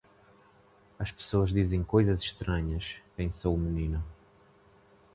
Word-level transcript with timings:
As 0.97 1.11
pessoas 1.11 1.51
dizem 1.51 1.83
coisas 1.83 2.21
estranhas, 2.23 2.95
pensou 3.15 3.53
o 3.53 3.57
menino. 3.59 4.03